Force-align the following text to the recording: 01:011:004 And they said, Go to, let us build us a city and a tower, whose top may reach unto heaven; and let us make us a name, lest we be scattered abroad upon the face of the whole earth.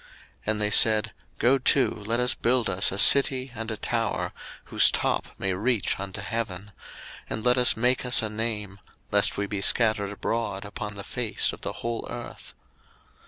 01:011:004 0.01 0.09
And 0.51 0.61
they 0.61 0.71
said, 0.71 1.13
Go 1.37 1.57
to, 1.59 1.91
let 1.91 2.19
us 2.19 2.33
build 2.33 2.71
us 2.71 2.91
a 2.91 2.97
city 2.97 3.51
and 3.53 3.69
a 3.69 3.77
tower, 3.77 4.33
whose 4.63 4.89
top 4.89 5.27
may 5.37 5.53
reach 5.53 5.99
unto 5.99 6.21
heaven; 6.21 6.71
and 7.29 7.45
let 7.45 7.55
us 7.55 7.77
make 7.77 8.03
us 8.03 8.23
a 8.23 8.27
name, 8.31 8.79
lest 9.11 9.37
we 9.37 9.45
be 9.45 9.61
scattered 9.61 10.09
abroad 10.09 10.65
upon 10.65 10.95
the 10.95 11.03
face 11.03 11.53
of 11.53 11.61
the 11.61 11.71
whole 11.85 12.07
earth. 12.09 12.55